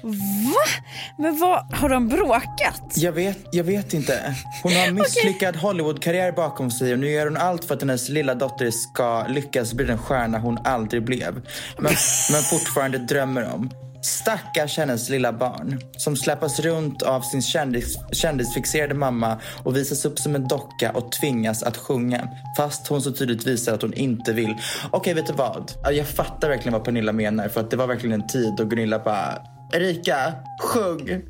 [0.52, 0.82] Va?
[1.18, 2.92] Men vad, har de bråkat?
[2.96, 4.34] Jag vet, jag vet inte.
[4.62, 8.08] Hon har en misslyckad Hollywoodkarriär bakom sig och nu gör hon allt för att hennes
[8.08, 11.34] lilla dotter ska lyckas bli den stjärna hon aldrig blev.
[11.78, 11.92] Men,
[12.32, 13.70] men fortfarande drömmer om.
[14.02, 20.18] Stackars hennes lilla barn som släpas runt av sin kändis, kändisfixerade mamma och visas upp
[20.18, 24.32] som en docka och tvingas att sjunga fast hon så tydligt visar att hon inte
[24.32, 24.56] vill.
[24.90, 25.72] Okej, vet du vad?
[25.92, 28.98] Jag fattar verkligen vad Pernilla menar för att det var verkligen en tid då Gunilla
[28.98, 29.38] bara
[29.72, 30.32] Erika,
[30.62, 31.22] sjung!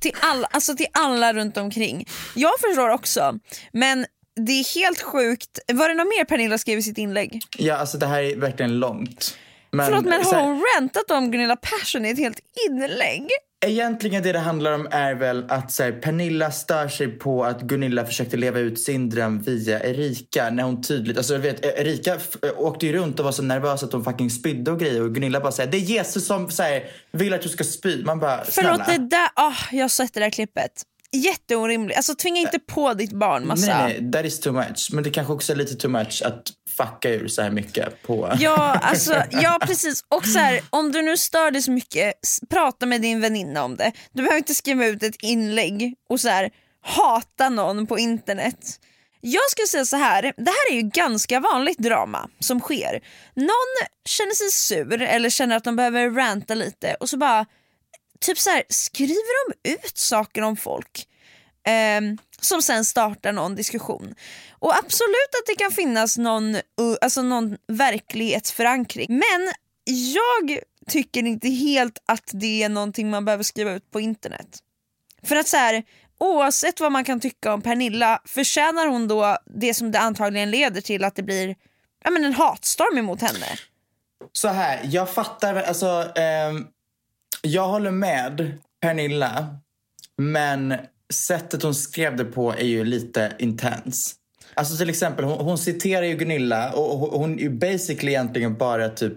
[0.00, 2.08] Till alla, alltså till alla runt omkring.
[2.34, 3.34] Jag förstår också,
[3.72, 4.06] men
[4.46, 5.58] det är helt sjukt.
[5.72, 7.40] Var det något mer Pernilla skrev i sitt inlägg?
[7.58, 9.36] Ja, alltså det här är verkligen långt.
[9.72, 12.38] Men, Förlåt men har här- hon rantat om Gunilla Persson i ett helt
[12.70, 13.28] inlägg?
[13.66, 17.60] Egentligen det det handlar om är väl att så här, Pernilla stör sig på att
[17.62, 22.36] Gunilla försökte leva ut sin dröm via Erika när hon tydligt, alltså vet Erika f-
[22.56, 25.40] åkte ju runt och var så nervös att hon fucking spydde och grejer och Gunilla
[25.40, 28.04] bara säger det är Jesus som så här, vill att du ska spy.
[28.04, 28.98] Man bara Förlåt snälla.
[28.98, 30.82] det där, ah, jag har sett det där klippet.
[31.12, 33.66] Jätteorimligt, alltså tvinga inte på ditt barn massa.
[33.84, 34.88] Nej, nej, that is too much.
[34.92, 36.42] Men det kanske också är lite too much att
[36.86, 38.36] fucka ur så här mycket på...
[38.38, 40.04] Ja, alltså, ja precis.
[40.08, 42.14] Och så här, om du nu stör dig så mycket,
[42.50, 43.92] prata med din väninna om det.
[44.12, 46.50] Du behöver inte skriva ut ett inlägg och så här,
[46.82, 48.80] hata någon på internet.
[49.20, 53.00] Jag skulle säga så här, det här är ju ganska vanligt drama som sker.
[53.34, 57.46] Någon känner sig sur eller känner att de behöver ranta lite och så bara
[58.20, 61.06] typ så här, skriver de ut saker om folk
[61.70, 62.00] eh,
[62.40, 64.14] som sen startar någon diskussion.
[64.50, 66.62] Och absolut att det kan finnas någon, uh,
[67.00, 69.06] alltså någon verklighetsförankring.
[69.08, 69.52] Men
[70.14, 74.58] jag tycker inte helt att det är någonting man behöver skriva ut på internet.
[75.22, 75.82] För att så här,
[76.18, 80.80] oavsett vad man kan tycka om Pernilla, förtjänar hon då det som det antagligen leder
[80.80, 81.56] till att det blir
[82.04, 83.46] ja, men en hatstorm emot henne?
[84.32, 86.52] Så här, jag fattar, alltså eh,
[87.42, 89.56] jag håller med Pernilla,
[90.16, 90.74] men
[91.12, 94.14] sättet hon skrev det på är ju lite intens.
[94.54, 98.56] Alltså till exempel, hon, hon citerar ju Gunilla och och hon är ju basically egentligen
[98.56, 99.14] bara typ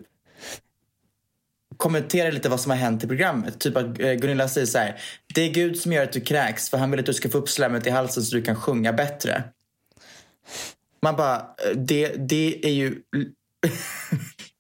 [1.78, 3.60] kommenterar lite vad som har hänt i programmet.
[3.60, 5.02] Typ att eh, Gunilla säger så här.
[5.34, 7.38] Det är Gud som gör att du kräks för han vill att du ska få
[7.38, 9.44] upp slemmet i halsen så du kan sjunga bättre.
[11.02, 12.96] Man bara, eh, det, det är ju...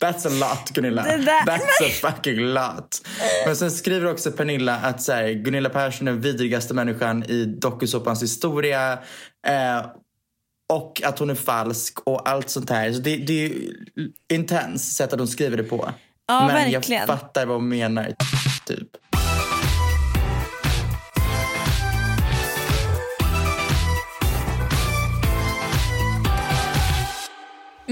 [0.04, 1.04] That's a lot Gunilla.
[1.46, 3.08] That's a fucking lot.
[3.46, 7.46] Men sen skriver också Pernilla att så här, Gunilla Persson är den vidrigaste människan i
[7.46, 8.94] dokusåpans historia.
[9.48, 9.86] Eh,
[10.74, 12.94] och att hon är falsk och allt sånt här.
[12.94, 13.74] Så det, det är ju
[14.34, 15.90] intens sätt att hon skriver det på.
[16.28, 17.00] Ja, Men verkligen.
[17.00, 18.14] jag fattar vad hon menar.
[18.66, 18.90] Typ.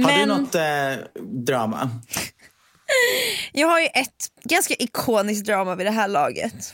[0.04, 1.90] Har du Men- något eh, drama?
[3.54, 6.74] Jag har ju ett ganska ikoniskt drama vid det här laget.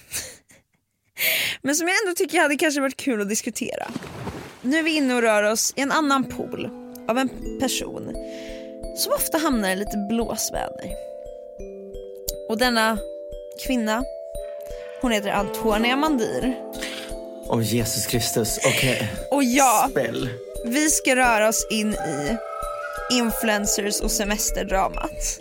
[1.61, 3.87] Men som jag ändå tycker hade kanske varit kul att diskutera.
[4.61, 6.69] Nu är vi inne och rör oss i en annan pool
[7.07, 8.13] av en person
[8.97, 10.91] som ofta hamnar i lite blåsväder.
[12.49, 12.97] Och denna
[13.65, 14.03] kvinna,
[15.01, 16.55] hon heter Antonia Mandir.
[17.49, 19.11] Åh Jesus Kristus, okej.
[19.31, 20.29] Och ja, Spel.
[20.65, 22.37] vi ska röra oss in i
[23.11, 25.39] influencers och semesterdramat.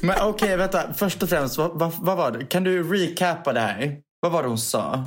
[0.00, 0.94] Men okej, vänta.
[0.94, 2.44] Först och främst, vad, vad, vad var det?
[2.44, 3.96] Kan du recapa det här?
[4.20, 5.04] Vad var det hon sa?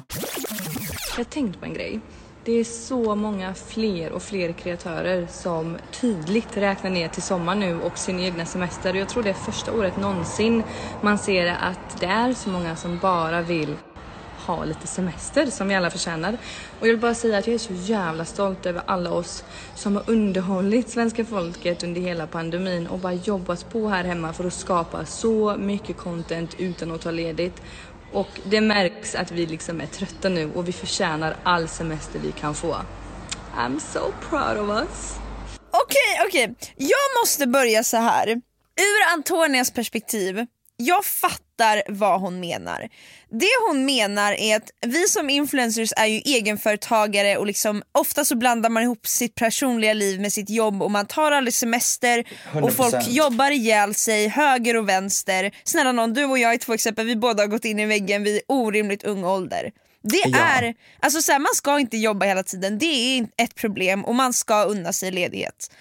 [1.10, 2.00] Jag har tänkt på en grej.
[2.48, 7.82] Det är så många fler och fler kreatörer som tydligt räknar ner till sommar nu
[7.82, 8.94] och sin egna semester.
[8.94, 10.63] Jag tror det är första året någonsin
[11.02, 13.76] man ser att det är så många som bara vill
[14.48, 16.38] ha lite semester som vi alla förtjänar.
[16.80, 19.44] Och jag vill bara säga att jag är så jävla stolt över alla oss
[19.76, 24.48] som har underhållit svenska folket under hela pandemin och bara jobbat på här hemma för
[24.48, 27.62] att skapa så mycket content utan att ta ledigt.
[28.14, 32.32] Och det märks att vi liksom är trötta nu och vi förtjänar all semester vi
[32.32, 32.76] kan få.
[33.58, 35.16] I'm so proud of us.
[35.72, 36.56] Okej, okej.
[36.76, 38.30] Jag måste börja så här.
[38.80, 40.46] Ur Antonias perspektiv,
[40.78, 42.90] jag fattar vad hon menar.
[43.30, 48.36] Det hon menar är att vi som influencers är ju egenföretagare och liksom, ofta så
[48.36, 52.24] blandar man ihop sitt personliga liv med sitt jobb och man tar aldrig semester
[52.63, 53.10] och folk 100%.
[53.10, 55.52] jobbar ihjäl sig höger och vänster.
[55.63, 58.24] Snälla någon, du och jag är två exempel, vi båda har gått in i väggen
[58.24, 59.72] vid orimligt ung ålder.
[60.04, 60.38] Det Ja.
[60.38, 62.86] är, alltså så här, man ska inte jobba hela tiden, det
[63.18, 65.72] är ett problem och man ska unna sig ledighet.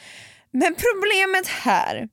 [0.50, 2.09] Men problemet här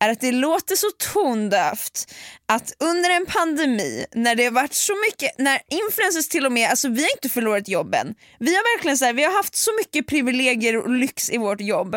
[0.00, 2.14] är att det låter så tondövt
[2.48, 6.70] att under en pandemi när det har varit så mycket, när influencers till och med,
[6.70, 8.14] alltså vi har inte förlorat jobben.
[8.38, 11.60] Vi har verkligen så här, vi har haft så mycket privilegier och lyx i vårt
[11.60, 11.94] jobb.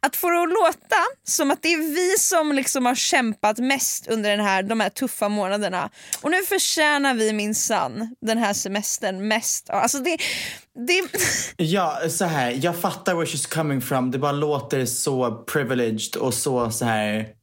[0.00, 4.06] Att få det att låta som att det är vi som liksom har kämpat mest
[4.06, 5.90] under den här, de här tuffa månaderna
[6.22, 9.70] och nu förtjänar vi minsann den här semestern mest.
[9.70, 10.16] Alltså det,
[10.86, 11.02] det...
[11.56, 14.10] Ja, så här, jag fattar where she's coming from.
[14.10, 17.36] Det bara låter så privileged och så så här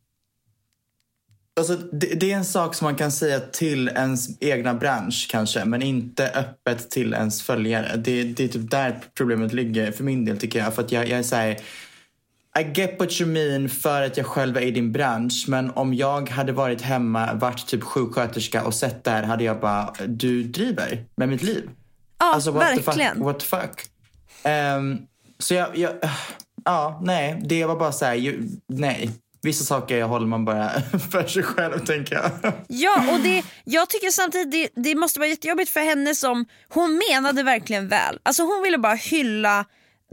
[1.55, 5.65] Alltså, det, det, är en sak som man kan säga till ens egna bransch kanske,
[5.65, 7.95] men inte öppet till ens följare.
[7.97, 10.73] Det, det är typ där problemet ligger för min del tycker jag.
[10.73, 11.51] För att jag, jag är såhär,
[12.59, 15.45] I get what you mean för att jag själv är i din bransch.
[15.47, 19.59] Men om jag hade varit hemma, varit typ sjuksköterska och sett det här hade jag
[19.59, 21.69] bara, du driver med mitt liv.
[22.19, 23.13] Ja, alltså, what verkligen.
[23.13, 23.85] The fuck, what the fuck?
[24.53, 25.07] Um,
[25.39, 25.91] så jag, jag,
[26.65, 29.09] ja, nej, det var bara såhär, nej.
[29.43, 30.71] Vissa saker håller man bara
[31.11, 32.53] för sig själv tänker jag.
[32.67, 37.01] Ja och det, jag tycker samtidigt det, det måste vara jättejobbigt för henne som, hon
[37.09, 38.19] menade verkligen väl.
[38.23, 39.65] Alltså hon ville bara hylla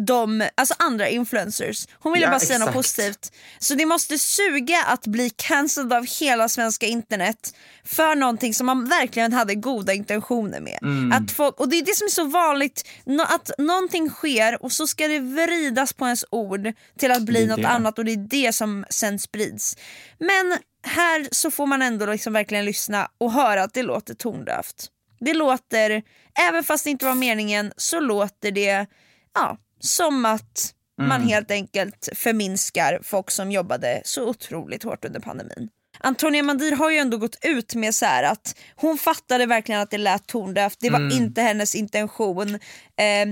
[0.07, 1.87] de, alltså andra influencers.
[1.93, 2.77] Hon ville Ja, bara säga något exakt.
[2.77, 3.33] positivt.
[3.59, 8.89] Så det måste suga att bli cancelled av hela svenska internet för någonting som man
[8.89, 10.79] verkligen hade goda intentioner med.
[10.83, 11.13] Mm.
[11.13, 12.89] Att folk, och det är det som är så vanligt,
[13.29, 17.63] att någonting sker och så ska det vridas på ens ord till att bli något
[17.63, 17.69] det.
[17.69, 19.77] annat och det är det som sen sprids.
[20.19, 24.87] Men här så får man ändå liksom verkligen lyssna och höra att det låter tondövt.
[25.21, 26.03] Det låter,
[26.49, 28.87] även fast det inte var meningen, så låter det
[29.35, 31.29] ja, som att man Mm.
[31.29, 35.69] helt enkelt förminskar folk som jobbade så otroligt hårt under pandemin.
[36.01, 39.99] Antonia Mandir har ju ändå gått ut med så att hon fattade verkligen att det
[39.99, 41.17] lät tondövt, det var Mm.
[41.23, 42.55] inte hennes intention.
[42.97, 43.27] Eh,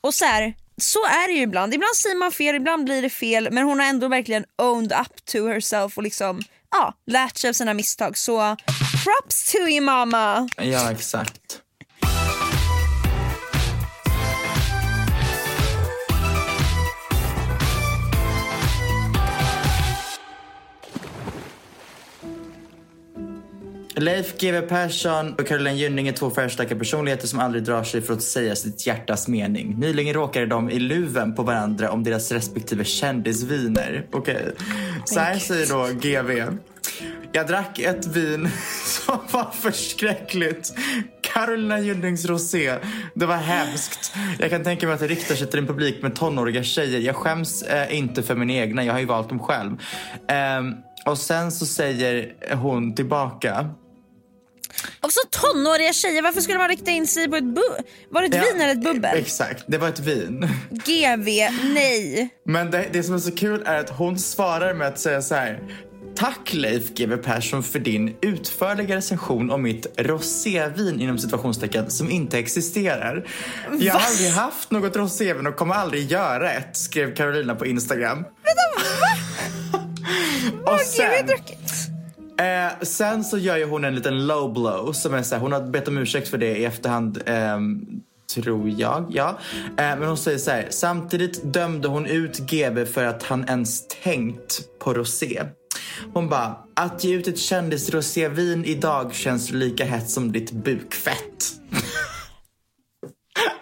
[0.00, 1.74] och så här, så är det ju ibland.
[1.74, 5.24] Ibland säger man fel, ibland blir det fel men hon har ändå verkligen owned up
[5.24, 8.16] to herself och liksom ja, lärt sig av sina misstag.
[8.18, 8.56] Så
[9.04, 10.48] props to you mama!
[10.56, 11.60] Ja, exakt.
[23.96, 28.14] Leif GW Persson och Caroline Gynning är två färgstarka personligheter som aldrig drar sig för
[28.14, 29.74] att säga sitt hjärtas mening.
[29.78, 34.06] Nyligen råkade de i luven på varandra om deras respektive kändisviner.
[34.12, 34.52] Okej,
[35.04, 36.58] så här säger då GV.
[37.32, 38.48] Jag drack ett vin
[38.84, 40.72] som var förskräckligt.
[41.20, 42.74] Carolina Gynnings rosé.
[43.14, 44.14] Det var hemskt.
[44.38, 47.00] Jag kan tänka mig att det riktar sig till en publik med tonåriga tjejer.
[47.00, 49.76] Jag skäms eh, inte för min egna, jag har ju valt dem själv.
[50.28, 50.74] Ehm,
[51.06, 53.70] och sen så säger hon tillbaka.
[55.00, 58.26] Och så tonåriga tjejer, varför skulle man rikta in sig på ett bu- Var det
[58.28, 59.18] ett Ja, vin eller ett bubbel?
[59.18, 60.48] Exakt, det var ett vin.
[60.70, 61.28] GV,
[61.74, 62.28] nej.
[62.46, 65.34] Men det, det som är så kul är att hon svarar med att säga så
[65.34, 65.60] här.
[66.16, 72.38] Tack Leif GW Persson för din utförliga recension om mitt rosévin inom situationstecken som inte
[72.38, 73.28] existerar.
[73.80, 74.06] Jag har Va?
[74.08, 78.18] aldrig haft något rosévin och kommer aldrig göra ett, skrev Carolina på Instagram.
[80.66, 81.28] och sen,
[82.38, 85.52] eh, sen så gör ju hon en liten low blow som är så här, hon
[85.52, 87.22] har bett om ursäkt för det i efterhand.
[87.26, 87.80] ehm,
[88.34, 89.38] Tror jag, ja.
[89.66, 90.66] Eh, men hon säger så här.
[90.70, 95.42] Samtidigt dömde hon ut GB för att han ens tänkt på rosé.
[96.12, 101.52] Hon bara, att ge ut ett kändisrosévin idag känns lika hett som ditt bukfett.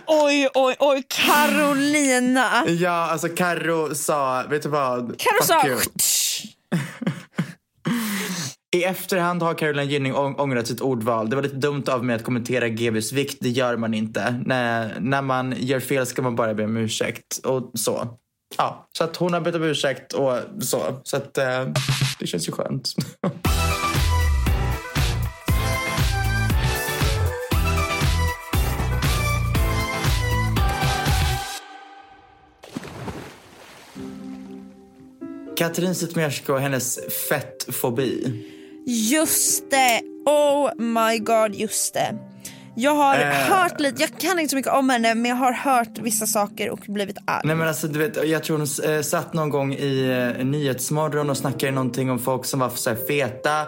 [0.06, 2.64] Oj, oj, oj, Carolina.
[2.68, 5.18] Ja, alltså Karo sa, vet du vad?
[5.18, 5.62] Carro sa.
[8.74, 11.30] I efterhand har Caroline Gynning ång- ångrat sitt ordval.
[11.30, 13.36] Det var lite dumt av mig att kommentera GBs vikt.
[13.40, 14.42] Det gör man inte.
[14.46, 17.38] När, när man gör fel ska man bara be om ursäkt.
[17.44, 18.18] Och så.
[18.58, 20.82] Ja, så att hon har bett om ursäkt och så.
[21.02, 21.66] Så att eh,
[22.18, 22.94] det känns ju skönt.
[35.56, 38.42] Katrin Zytomierska och hennes fettfobi.
[38.86, 42.31] Just det, oh my god just det.
[42.74, 43.28] Jag har Eh.
[43.32, 46.70] hört lite, jag kan inte så mycket om henne men jag har hört vissa saker
[46.70, 47.40] och blivit arg.
[47.44, 51.30] Nej men alltså du vet, jag tror hon eh, satt någon gång i eh, Nyhetsmorgon
[51.30, 53.60] och snackade någonting om folk som var så här feta.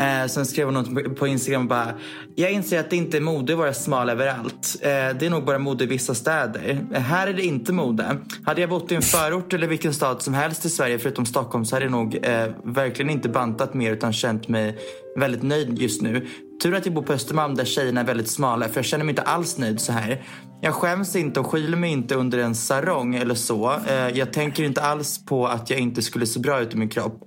[0.00, 1.88] Eh, sen skrev hon något på- på Instagram och bara,
[2.34, 4.76] jag inser att det inte är mode att vara smal överallt.
[4.80, 6.78] Eh, det är nog bara mode i vissa städer.
[6.94, 8.16] Här är det inte mode.
[8.44, 11.64] Hade jag bott i en förort eller vilken stad som helst i Sverige förutom Stockholm
[11.64, 14.78] så hade jag nog eh, verkligen inte bantat mer utan känt mig
[15.18, 16.26] väldigt nöjd just nu.
[16.62, 19.12] Tur att jag bor på Östermalm där tjejerna är väldigt smala för jag känner mig
[19.12, 20.22] inte alls nöjd så här.
[20.60, 23.80] Jag skäms inte och skyller mig inte under en sarong eller så.
[23.88, 26.88] Eh, jag tänker inte alls på att jag inte skulle se bra ut i min
[26.88, 27.24] kropp.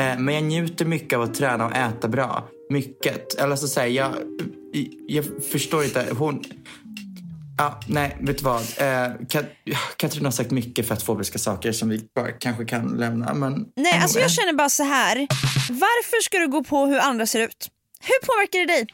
[0.00, 2.48] Eh, men jag njuter mycket av att träna och äta bra.
[2.70, 3.34] Mycket.
[3.34, 4.12] Eller så säger jag,
[5.08, 6.06] jag förstår inte.
[6.18, 6.44] Hon...
[7.58, 8.60] Ja, nej, vet du vad?
[8.60, 9.46] Eh, Kat
[9.96, 13.34] Katrin har sagt mycket fetfobiska saker som vi bara kanske kan lämna.
[13.34, 15.16] Men Nej, alltså jag känner bara så här.
[15.70, 17.70] Varför ska du gå på hur andra ser ut?
[18.08, 18.86] Hur påverkar det dig?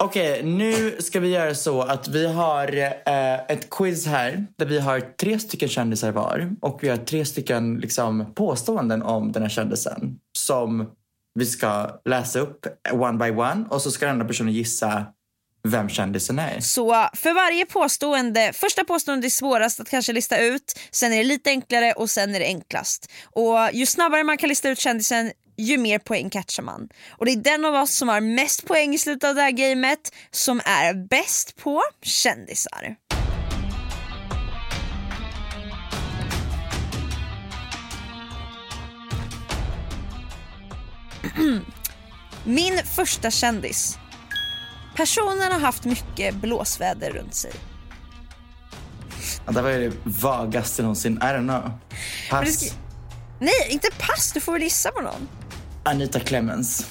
[0.00, 4.78] Okej, nu ska vi göra så att vi har eh, ett quiz här där vi
[4.78, 9.50] har tre stycken kändisar var och vi har tre stycken liksom, påståenden om den här
[9.50, 10.90] kändisen som
[11.34, 15.06] vi ska läsa upp one by one och så ska den andra personen gissa
[15.62, 16.60] vem kändisen är.
[16.60, 21.24] Så för varje påstående, första påståendet är svårast att kanske lista ut, sen är det
[21.24, 23.10] lite enklare och sen är det enklast.
[23.24, 26.88] Och ju snabbare man kan lista ut kändisen ju mer poäng catchar man.
[27.10, 29.50] Och det är den av oss som har mest poäng i slutet av det här
[29.50, 32.96] gamet som är bäst på kändisar.
[42.44, 43.98] Min första kändis.
[44.98, 47.52] Personen har haft mycket blåsväder runt sig.
[49.46, 51.12] Ja, det var ju det vagaste någonsin.
[51.16, 51.70] I don't know.
[52.30, 52.60] Pass.
[52.66, 52.74] ska-
[53.40, 54.32] Nej, inte pass.
[54.32, 55.28] Du får väl gissa på någon.
[55.84, 56.86] Anita Clemens.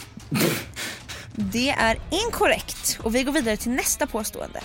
[1.36, 4.62] Det är inkorrekt och vi går vidare till nästa påstående.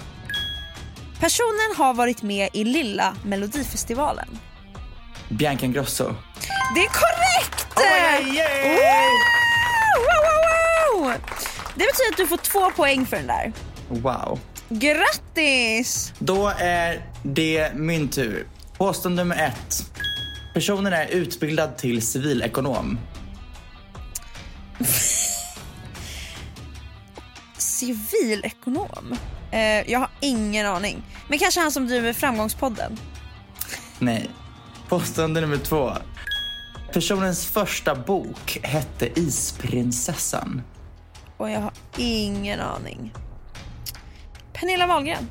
[1.21, 4.39] Personen har varit med i Lilla Melodifestivalen.
[5.29, 6.15] Bianca Ingrosso.
[6.75, 7.67] Det är korrekt!
[7.77, 7.83] Oh,
[8.35, 9.05] yeah, yeah.
[9.99, 11.13] Wow, wow, wow!
[11.75, 13.53] Det betyder att du får två poäng för den där.
[13.89, 14.39] Wow.
[14.69, 16.13] Grattis!
[16.19, 18.47] Då är det min tur.
[18.79, 19.85] Påstående nummer ett.
[20.55, 22.99] Personen är utbildad till civilekonom.
[27.59, 29.17] Civilekonom?
[29.51, 31.03] Eh, jag har ingen aning.
[31.29, 32.99] Men kanske han som driver Framgångspodden.
[33.99, 34.31] Nej.
[34.89, 35.93] Påstående nummer två.
[36.93, 40.63] Personens första bok hette Isprinsessan.
[41.43, 43.13] Och jag har ingen aning.
[44.53, 45.29] Pernilla Wahlgren.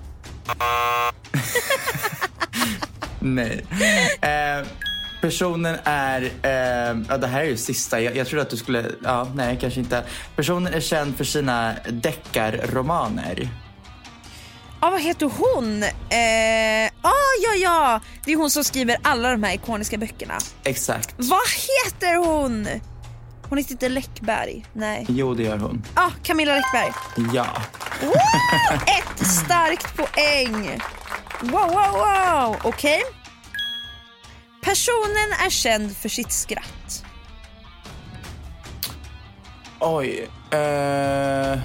[3.19, 3.65] Nej.
[4.21, 4.67] Eh,
[5.21, 6.21] personen är...
[6.21, 8.01] Eh, ja, det här är ju sista.
[8.01, 8.91] Jag, jag trodde att du skulle...
[9.03, 10.03] Ja, nej, kanske inte.
[10.35, 13.49] Personen är känd för sina deckarromaner.
[14.81, 15.83] Ja, vad heter hon?
[15.83, 18.01] Eh, ah, ja, ja!
[18.25, 20.37] Det är hon som skriver alla de här ikoniska böckerna.
[20.63, 21.15] Exakt.
[21.17, 22.67] Vad heter hon?
[23.51, 24.65] Hon heter inte Läckberg.
[24.73, 25.05] Nej.
[25.09, 25.83] Jo, det gör hon.
[25.93, 26.91] Ah, Camilla Läckberg.
[27.33, 27.47] Ja.
[28.01, 28.81] Wow!
[28.87, 30.81] Ett starkt poäng!
[31.41, 32.55] Wow, wow, wow!
[32.63, 33.01] Okej.
[34.63, 37.05] Personen är känd för sitt skratt.
[39.79, 40.29] Oj.
[40.51, 41.59] Eh,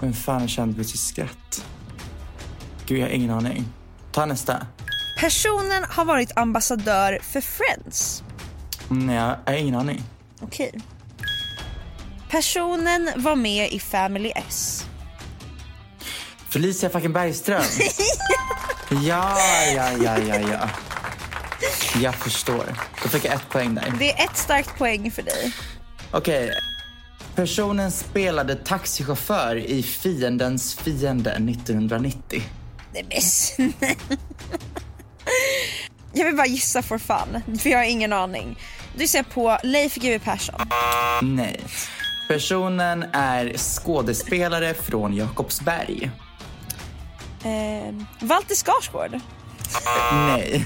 [0.00, 1.66] vem fan är känd för sitt skratt?
[2.86, 3.64] Gud, jag har ingen aning.
[4.12, 4.66] Ta nästa.
[5.20, 8.22] Personen har varit ambassadör för Friends.
[8.88, 10.02] Nej, jag har ingen aning.
[10.40, 10.72] Okej.
[12.30, 14.84] Personen var med i Family S.
[16.50, 17.62] Felicia fucking Bergström.
[18.90, 19.38] ja,
[19.76, 20.70] ja, ja, ja, ja.
[22.00, 22.64] Jag förstår.
[23.02, 23.94] Då fick jag ett poäng där.
[23.98, 25.52] Det är ett starkt poäng för dig.
[26.10, 26.50] Okej.
[27.34, 32.42] Personen spelade taxichaufför i Fiendens fiende 1990.
[32.92, 33.94] Nej men snälla.
[36.12, 38.58] Jag vill bara gissa for fun, för jag har ingen aning.
[38.96, 40.60] Du ser på Leif GW Persson.
[41.22, 41.60] Nej.
[42.28, 46.10] Personen är skådespelare från Jakobsberg.
[47.44, 49.20] Eh, Walter Skarsgård.
[50.12, 50.64] Nej.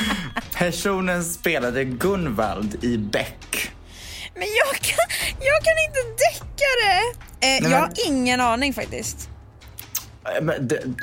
[0.58, 3.70] Personen spelade Gunvald i Beck.
[4.34, 5.06] Men jag kan,
[5.40, 7.00] jag kan inte däcka det.
[7.46, 9.28] Eh, men- jag har ingen aning faktiskt.
[10.24, 10.44] Eh,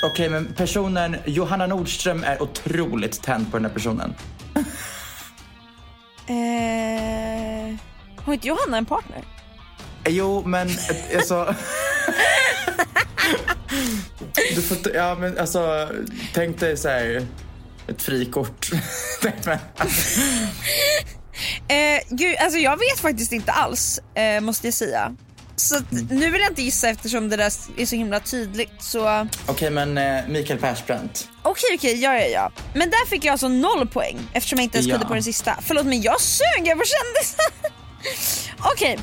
[0.03, 4.15] Okej, men personen Johanna Nordström är otroligt tänd på den här personen.
[6.28, 7.76] Eh,
[8.26, 9.23] har inte Johanna en partner?
[10.03, 11.55] Eh, Jo, men eh, alltså...
[14.55, 15.89] du får, ja, men alltså,
[16.34, 17.28] tänk dig så här,
[17.88, 18.69] ett frikort.
[21.67, 25.15] Eh, gud, alltså jag vet faktiskt inte alls, eh, måste jag säga.
[25.58, 28.72] Så att, nu vill jag inte gissa eftersom det där är så himla tydligt.
[28.84, 31.30] Så Okej, men eh, Mikael Persbrandt.
[31.43, 32.51] okej, okej, ja, ja, ja.
[32.74, 34.93] Men där fick jag alltså noll poäng eftersom jag inte ens Ja.
[34.93, 35.58] kunde på den sista.
[35.62, 37.38] Förlåt men jag sög, jag var kändis.
[38.60, 38.99] okej.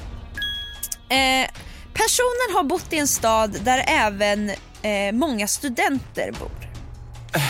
[1.09, 1.51] Eh,
[1.95, 4.51] personen har bott i en stad där även
[4.83, 6.51] eh, många studenter bor.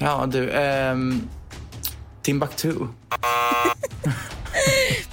[0.00, 0.50] Ja, du.
[0.52, 1.28] ehm,
[2.22, 2.74] Timbuktu.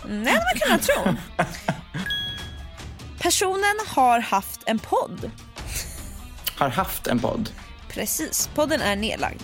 [0.08, 1.16] Nej, hade man kunnat tro.
[3.26, 5.32] Personen har haft en podd.
[6.58, 7.50] Har haft en podd.
[7.90, 9.42] Precis, podden är nedlagd.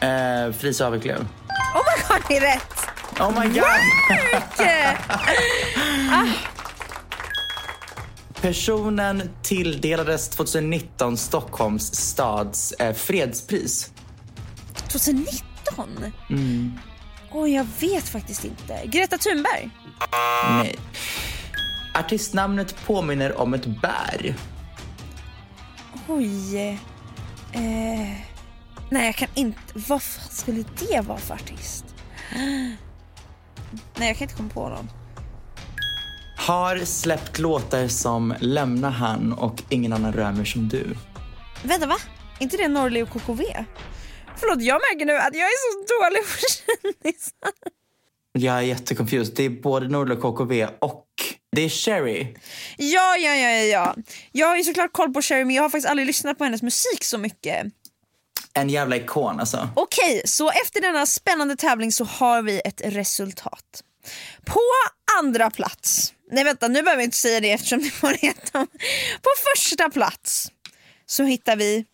[0.00, 1.26] Eh, Felicia Aviclöv.
[1.74, 2.86] Oh my god, det är rätt!
[3.20, 3.56] Oh my god!
[3.56, 4.60] Work!
[6.10, 6.26] ah,
[8.40, 13.92] Personen tilldelades 2019 Stockholms stads eh, fredspris.
[14.88, 15.34] 2019?
[16.30, 16.78] Mm.
[17.32, 18.80] Oj, jag vet faktiskt inte.
[18.84, 19.70] Greta Thunberg?
[20.48, 20.76] Nej.
[21.94, 24.34] Artistnamnet påminner om ett bär.
[26.08, 26.56] Oj.
[27.52, 27.60] Eh,
[28.90, 29.60] nej, jag kan inte.
[29.74, 31.84] Vad fan skulle det vara för artist?
[33.96, 34.90] Nej, jag kan inte komma på någon.
[36.36, 40.96] Har släppt låtar som Lämna han och Ingen annan rör mig som du.
[41.62, 41.96] Vänta, va?
[42.38, 43.42] inte det Norli och KKV?
[44.36, 46.38] Förlåt, jag märker nu att jag är så dålig på
[47.02, 47.50] kändisar.
[48.32, 49.34] Jag är jättekonfused.
[49.36, 51.06] Det är både Norli och KKV och
[51.54, 52.26] det är Sherry.
[52.76, 53.96] Ja, ja, ja, ja, ja.
[54.32, 56.62] Jag har ju såklart koll på Sherry men jag har faktiskt aldrig lyssnat på hennes
[56.62, 57.66] musik så mycket.
[58.54, 59.68] En jävla ikon alltså.
[59.76, 63.82] Okej, så efter denna spännande tävling så har vi ett resultat.
[64.46, 64.60] På
[65.18, 68.52] andra plats, nej vänta nu behöver jag inte säga det eftersom det var rätt
[69.22, 70.50] På första plats
[71.06, 71.84] så hittar vi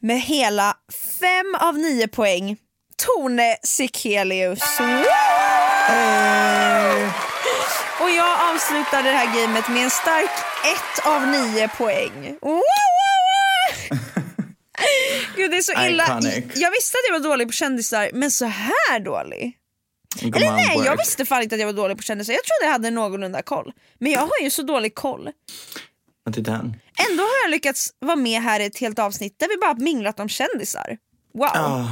[0.00, 0.76] med hela
[1.20, 2.56] fem av nio poäng
[2.96, 4.62] Tone Sekelius.
[8.02, 10.30] Och jag avslutar det här gamet med en stark
[10.74, 12.38] ett av nio poäng.
[15.36, 16.04] Gud det är så illa.
[16.04, 16.44] Iconic.
[16.54, 19.58] Jag visste att jag var dålig på kändisar men så här dålig.
[20.20, 22.32] Come Eller nej, jag visste fan inte att jag var dålig på kändisar.
[22.32, 23.72] Jag trodde jag hade någorlunda koll.
[23.98, 25.30] Men jag har ju så dålig koll.
[27.10, 30.20] Ändå har jag lyckats vara med här i ett helt avsnitt där vi bara minglat
[30.20, 30.98] om kändisar.
[31.34, 31.46] Wow.
[31.54, 31.88] Ah.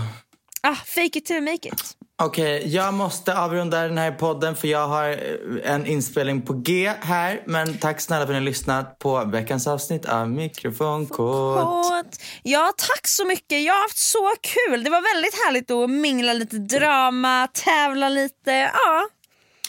[0.63, 1.97] Ah, fake it till make it.
[2.23, 6.93] Okej, jag måste avrunda den här podden för jag har eh, en inspelning på G
[7.01, 7.43] här.
[7.47, 11.61] Men tack snälla för att ni har lyssnat på veckans avsnitt av Mikrofonkod.
[11.61, 12.21] Kåt.
[12.43, 13.65] Ja, tack så mycket.
[13.65, 14.85] Jag har haft så kul.
[14.85, 18.51] Det var väldigt härligt att mingla lite drama, tävla lite.
[18.51, 19.09] Ja.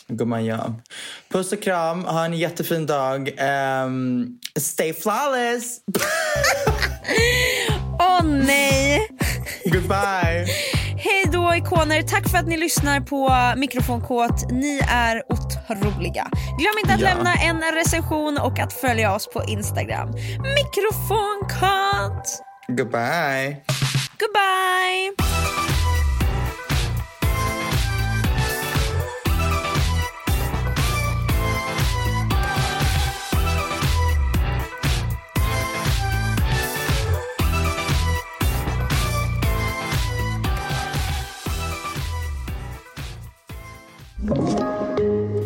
[0.07, 0.75] Gumman, ja.
[1.29, 3.33] Puss och kram, ha en jättefin dag.
[3.37, 4.27] Ehm,
[4.59, 5.79] stay flawless!
[7.99, 9.09] Åh nej!
[9.65, 10.20] Goodbye!
[11.51, 14.51] Då ikoner, tack för att ni lyssnar på Mikrofonkåt.
[14.51, 16.27] Ni är otroliga.
[16.59, 17.07] Glöm inte att Ja.
[17.13, 20.09] lämna en recension och att följa oss på Instagram.
[20.55, 22.41] Mikrofonkåt!
[22.67, 23.57] Goodbye!
[24.19, 25.70] Goodbye!